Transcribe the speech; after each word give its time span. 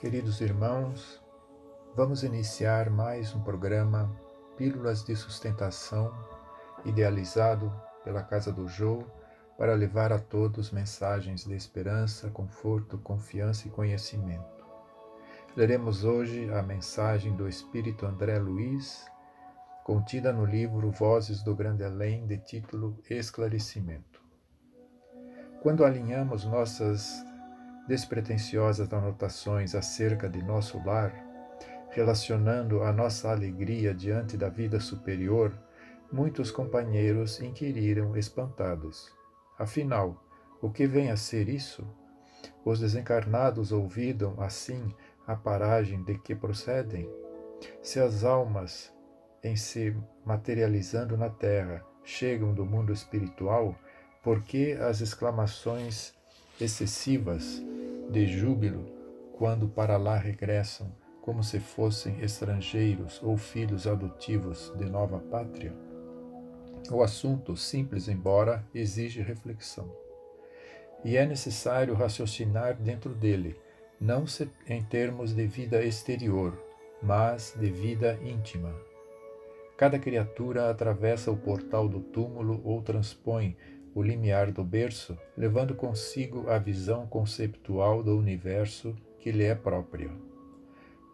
Queridos 0.00 0.40
irmãos, 0.40 1.22
vamos 1.94 2.22
iniciar 2.22 2.88
mais 2.88 3.34
um 3.34 3.42
programa 3.42 4.10
Pílulas 4.56 5.04
de 5.04 5.14
Sustentação, 5.14 6.10
idealizado 6.86 7.70
pela 8.02 8.22
Casa 8.22 8.50
do 8.50 8.66
Jô 8.66 9.04
para 9.58 9.74
levar 9.74 10.10
a 10.10 10.18
todos 10.18 10.70
mensagens 10.70 11.44
de 11.44 11.52
esperança, 11.52 12.30
conforto, 12.30 12.96
confiança 12.96 13.68
e 13.68 13.70
conhecimento. 13.70 14.64
Leremos 15.54 16.02
hoje 16.02 16.50
a 16.50 16.62
mensagem 16.62 17.36
do 17.36 17.46
Espírito 17.46 18.06
André 18.06 18.38
Luiz, 18.38 19.04
contida 19.84 20.32
no 20.32 20.46
livro 20.46 20.90
Vozes 20.90 21.42
do 21.42 21.54
Grande 21.54 21.84
Além, 21.84 22.26
de 22.26 22.38
título 22.38 22.96
Esclarecimento. 23.10 24.22
Quando 25.60 25.84
alinhamos 25.84 26.46
nossas 26.46 27.22
despretensiosas 27.88 28.92
anotações 28.92 29.74
acerca 29.74 30.28
de 30.28 30.42
nosso 30.42 30.82
lar, 30.84 31.12
relacionando 31.90 32.82
a 32.82 32.92
nossa 32.92 33.30
alegria 33.30 33.92
diante 33.92 34.36
da 34.36 34.48
vida 34.48 34.78
superior, 34.78 35.52
muitos 36.12 36.50
companheiros 36.50 37.40
inquiriram 37.40 38.16
espantados: 38.16 39.10
Afinal, 39.58 40.24
o 40.60 40.70
que 40.70 40.86
vem 40.86 41.10
a 41.10 41.16
ser 41.16 41.48
isso? 41.48 41.86
Os 42.64 42.80
desencarnados 42.80 43.72
ouvidam, 43.72 44.40
assim, 44.40 44.94
a 45.26 45.34
paragem 45.34 46.02
de 46.02 46.18
que 46.18 46.34
procedem? 46.34 47.08
Se 47.82 48.00
as 48.00 48.24
almas, 48.24 48.92
em 49.42 49.56
se 49.56 49.96
materializando 50.24 51.16
na 51.16 51.28
terra, 51.28 51.84
chegam 52.04 52.52
do 52.54 52.64
mundo 52.64 52.92
espiritual, 52.92 53.74
por 54.22 54.42
que 54.42 54.72
as 54.72 55.00
exclamações 55.00 56.14
excessivas 56.60 57.62
de 58.10 58.26
júbilo 58.26 58.86
quando 59.32 59.68
para 59.68 59.96
lá 59.96 60.16
regressam, 60.16 60.92
como 61.22 61.44
se 61.44 61.60
fossem 61.60 62.20
estrangeiros 62.20 63.20
ou 63.22 63.36
filhos 63.36 63.86
adotivos 63.86 64.72
de 64.76 64.84
nova 64.84 65.18
pátria? 65.18 65.72
O 66.90 67.02
assunto, 67.02 67.56
simples 67.56 68.08
embora, 68.08 68.66
exige 68.74 69.22
reflexão. 69.22 69.90
E 71.04 71.16
é 71.16 71.24
necessário 71.24 71.94
raciocinar 71.94 72.74
dentro 72.74 73.14
dele, 73.14 73.56
não 74.00 74.24
em 74.66 74.82
termos 74.82 75.32
de 75.32 75.46
vida 75.46 75.82
exterior, 75.82 76.58
mas 77.02 77.54
de 77.58 77.70
vida 77.70 78.18
íntima. 78.22 78.74
Cada 79.76 79.98
criatura 79.98 80.68
atravessa 80.68 81.30
o 81.30 81.36
portal 81.36 81.88
do 81.88 82.00
túmulo 82.00 82.60
ou 82.64 82.82
transpõe 82.82 83.56
o 83.94 84.02
limiar 84.02 84.52
do 84.52 84.64
berço, 84.64 85.18
levando 85.36 85.74
consigo 85.74 86.48
a 86.48 86.58
visão 86.58 87.06
conceptual 87.06 88.02
do 88.02 88.16
universo 88.16 88.96
que 89.18 89.32
lhe 89.32 89.44
é 89.44 89.54
próprio. 89.54 90.12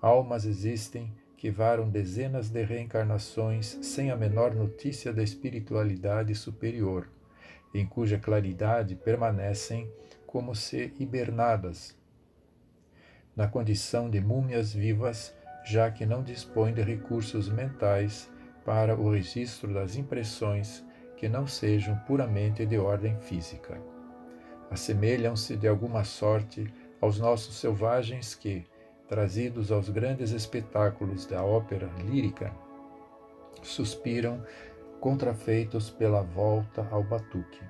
Almas 0.00 0.44
existem 0.44 1.12
que 1.36 1.50
varam 1.50 1.88
dezenas 1.88 2.48
de 2.48 2.62
reencarnações 2.62 3.78
sem 3.82 4.10
a 4.10 4.16
menor 4.16 4.54
notícia 4.54 5.12
da 5.12 5.22
espiritualidade 5.22 6.34
superior, 6.34 7.08
em 7.74 7.86
cuja 7.86 8.18
claridade 8.18 8.94
permanecem 8.94 9.90
como 10.26 10.54
se 10.54 10.92
hibernadas, 10.98 11.96
na 13.34 13.46
condição 13.46 14.08
de 14.08 14.20
múmias 14.20 14.72
vivas, 14.72 15.34
já 15.64 15.90
que 15.90 16.06
não 16.06 16.22
dispõem 16.22 16.72
de 16.72 16.82
recursos 16.82 17.48
mentais 17.50 18.30
para 18.64 18.96
o 18.96 19.10
registro 19.10 19.74
das 19.74 19.96
impressões 19.96 20.85
que 21.16 21.28
não 21.28 21.46
sejam 21.46 21.96
puramente 22.06 22.66
de 22.66 22.78
ordem 22.78 23.16
física. 23.20 23.80
Assemelham-se 24.70 25.56
de 25.56 25.66
alguma 25.66 26.04
sorte 26.04 26.72
aos 27.00 27.18
nossos 27.18 27.56
selvagens 27.56 28.34
que, 28.34 28.64
trazidos 29.08 29.70
aos 29.70 29.88
grandes 29.88 30.32
espetáculos 30.32 31.26
da 31.26 31.44
ópera 31.44 31.88
lírica, 32.04 32.52
suspiram 33.62 34.42
contrafeitos 35.00 35.90
pela 35.90 36.22
volta 36.22 36.86
ao 36.90 37.02
batuque. 37.02 37.60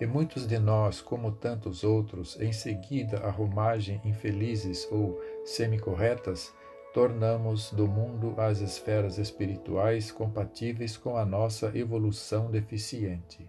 E 0.00 0.06
muitos 0.06 0.46
de 0.46 0.58
nós, 0.58 1.00
como 1.00 1.32
tantos 1.32 1.82
outros, 1.82 2.40
em 2.40 2.52
seguida 2.52 3.18
a 3.18 3.30
romagem 3.30 4.00
infelizes 4.04 4.86
ou 4.92 5.20
semicorretas, 5.44 6.54
tornamos 6.98 7.70
do 7.70 7.86
mundo 7.86 8.34
as 8.38 8.60
esferas 8.60 9.18
espirituais 9.18 10.10
compatíveis 10.10 10.96
com 10.96 11.16
a 11.16 11.24
nossa 11.24 11.70
evolução 11.78 12.50
deficiente. 12.50 13.48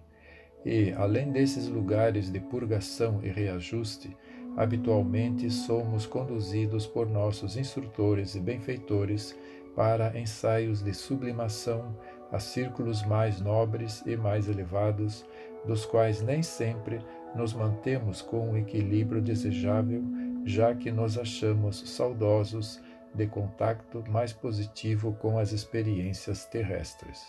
E, 0.64 0.92
além 0.92 1.32
desses 1.32 1.68
lugares 1.68 2.32
de 2.32 2.40
purgação 2.40 3.22
e 3.24 3.28
reajuste, 3.28 4.16
habitualmente 4.56 5.50
somos 5.50 6.06
conduzidos 6.06 6.86
por 6.86 7.10
nossos 7.10 7.58
instrutores 7.58 8.36
e 8.36 8.40
benfeitores 8.40 9.36
para 9.76 10.16
ensaios 10.16 10.84
de 10.84 10.94
sublimação 10.94 11.98
a 12.32 12.38
círculos 12.38 13.04
mais 13.04 13.42
nobres 13.42 14.04
e 14.06 14.16
mais 14.16 14.48
elevados, 14.48 15.26
dos 15.66 15.88
quais 15.88 16.22
nem 16.22 16.44
sempre 16.44 17.02
nos 17.36 17.56
mantemos 17.56 18.22
com 18.22 18.52
o 18.52 18.58
equilíbrio 18.60 19.24
desejável, 19.24 20.04
já 20.46 20.76
que 20.76 20.92
nos 20.92 21.18
achamos 21.18 21.80
saudosos 21.90 22.80
de 23.14 23.28
contato 23.28 24.04
mais 24.10 24.34
positivo 24.34 25.14
com 25.14 25.38
as 25.40 25.52
experiências 25.52 26.46
terrestres. 26.46 27.26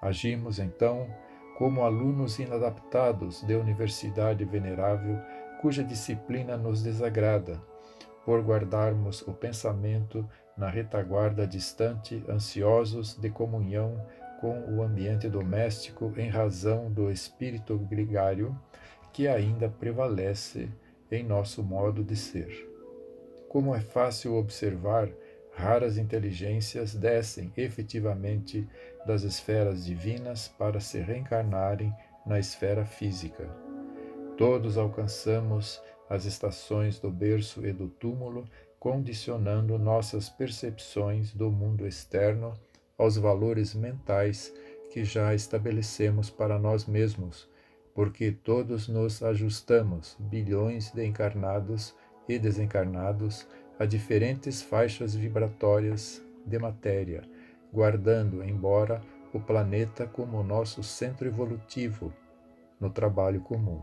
Agimos, 0.00 0.58
então, 0.58 1.08
como 1.56 1.82
alunos 1.82 2.38
inadaptados 2.38 3.42
de 3.42 3.54
universidade 3.54 4.44
venerável, 4.44 5.18
cuja 5.60 5.82
disciplina 5.82 6.56
nos 6.56 6.82
desagrada, 6.82 7.60
por 8.24 8.40
guardarmos 8.40 9.22
o 9.22 9.32
pensamento 9.32 10.28
na 10.56 10.68
retaguarda 10.68 11.46
distante, 11.46 12.22
ansiosos 12.28 13.16
de 13.16 13.30
comunhão 13.30 14.04
com 14.40 14.76
o 14.76 14.82
ambiente 14.82 15.28
doméstico 15.28 16.12
em 16.16 16.28
razão 16.28 16.90
do 16.90 17.10
espírito 17.10 17.78
gregário 17.78 18.54
que 19.12 19.28
ainda 19.28 19.68
prevalece 19.68 20.68
em 21.10 21.22
nosso 21.22 21.62
modo 21.62 22.02
de 22.02 22.16
ser. 22.16 22.73
Como 23.54 23.72
é 23.72 23.80
fácil 23.80 24.34
observar, 24.34 25.08
raras 25.52 25.96
inteligências 25.96 26.92
descem 26.92 27.52
efetivamente 27.56 28.68
das 29.06 29.22
esferas 29.22 29.84
divinas 29.84 30.48
para 30.48 30.80
se 30.80 30.98
reencarnarem 30.98 31.94
na 32.26 32.40
esfera 32.40 32.84
física. 32.84 33.48
Todos 34.36 34.76
alcançamos 34.76 35.80
as 36.10 36.24
estações 36.24 36.98
do 36.98 37.12
berço 37.12 37.64
e 37.64 37.72
do 37.72 37.86
túmulo, 37.88 38.44
condicionando 38.80 39.78
nossas 39.78 40.28
percepções 40.28 41.32
do 41.32 41.48
mundo 41.48 41.86
externo 41.86 42.54
aos 42.98 43.16
valores 43.16 43.72
mentais 43.72 44.52
que 44.90 45.04
já 45.04 45.32
estabelecemos 45.32 46.28
para 46.28 46.58
nós 46.58 46.86
mesmos, 46.86 47.48
porque 47.94 48.32
todos 48.32 48.88
nos 48.88 49.22
ajustamos, 49.22 50.16
bilhões 50.18 50.90
de 50.90 51.06
encarnados, 51.06 51.94
e 52.28 52.38
desencarnados 52.38 53.46
a 53.78 53.84
diferentes 53.84 54.62
faixas 54.62 55.14
vibratórias 55.14 56.22
de 56.46 56.58
matéria, 56.58 57.22
guardando, 57.72 58.42
embora, 58.42 59.02
o 59.32 59.40
planeta 59.40 60.06
como 60.06 60.42
nosso 60.44 60.82
centro 60.82 61.26
evolutivo 61.26 62.12
no 62.80 62.88
trabalho 62.88 63.40
comum. 63.40 63.82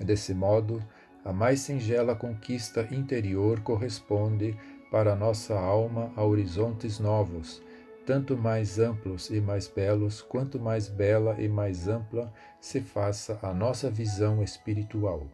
Desse 0.00 0.32
modo, 0.32 0.82
a 1.24 1.32
mais 1.32 1.60
singela 1.60 2.14
conquista 2.14 2.88
interior 2.90 3.60
corresponde 3.60 4.56
para 4.90 5.14
nossa 5.14 5.58
alma 5.58 6.10
a 6.16 6.24
horizontes 6.24 6.98
novos, 6.98 7.62
tanto 8.06 8.36
mais 8.36 8.78
amplos 8.78 9.28
e 9.28 9.40
mais 9.40 9.68
belos, 9.68 10.22
quanto 10.22 10.58
mais 10.58 10.88
bela 10.88 11.36
e 11.38 11.48
mais 11.48 11.86
ampla 11.86 12.32
se 12.60 12.80
faça 12.80 13.38
a 13.42 13.52
nossa 13.52 13.90
visão 13.90 14.42
espiritual. 14.42 15.26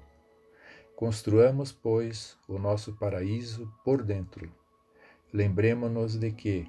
Construamos, 0.96 1.72
pois, 1.72 2.38
o 2.48 2.58
nosso 2.58 2.94
paraíso 2.94 3.70
por 3.84 4.02
dentro. 4.02 4.50
Lembremos-nos 5.30 6.18
de 6.18 6.32
que 6.32 6.66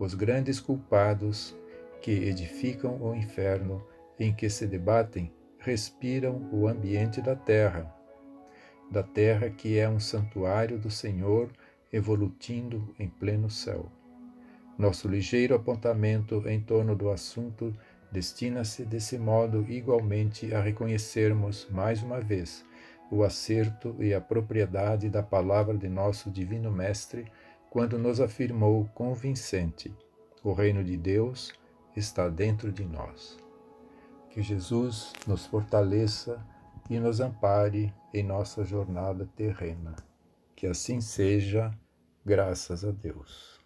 os 0.00 0.14
grandes 0.14 0.58
culpados 0.58 1.56
que 2.02 2.10
edificam 2.10 3.00
o 3.00 3.14
inferno 3.14 3.86
em 4.18 4.34
que 4.34 4.50
se 4.50 4.66
debatem 4.66 5.32
respiram 5.60 6.48
o 6.52 6.66
ambiente 6.66 7.22
da 7.22 7.36
terra, 7.36 7.94
da 8.90 9.04
terra 9.04 9.48
que 9.48 9.78
é 9.78 9.88
um 9.88 10.00
santuário 10.00 10.76
do 10.76 10.90
Senhor 10.90 11.48
evolutindo 11.92 12.92
em 12.98 13.08
pleno 13.08 13.48
céu. 13.48 13.92
Nosso 14.76 15.06
ligeiro 15.06 15.54
apontamento 15.54 16.48
em 16.48 16.60
torno 16.60 16.96
do 16.96 17.10
assunto 17.10 17.72
destina-se 18.10 18.84
desse 18.84 19.16
modo 19.18 19.64
igualmente 19.68 20.52
a 20.52 20.60
reconhecermos 20.60 21.68
mais 21.70 22.02
uma 22.02 22.20
vez 22.20 22.66
o 23.10 23.22
acerto 23.22 23.96
e 23.98 24.12
a 24.12 24.20
propriedade 24.20 25.08
da 25.08 25.22
palavra 25.22 25.76
de 25.76 25.88
nosso 25.88 26.30
Divino 26.30 26.70
Mestre 26.70 27.30
quando 27.70 27.98
nos 27.98 28.20
afirmou 28.20 28.88
convincente: 28.94 29.94
o 30.42 30.52
reino 30.52 30.82
de 30.84 30.96
Deus 30.96 31.52
está 31.96 32.28
dentro 32.28 32.70
de 32.72 32.84
nós. 32.84 33.38
Que 34.30 34.42
Jesus 34.42 35.12
nos 35.26 35.46
fortaleça 35.46 36.44
e 36.88 36.98
nos 36.98 37.20
ampare 37.20 37.92
em 38.12 38.22
nossa 38.22 38.64
jornada 38.64 39.28
terrena. 39.36 39.96
Que 40.54 40.66
assim 40.66 41.00
seja, 41.00 41.70
graças 42.24 42.84
a 42.84 42.90
Deus. 42.90 43.57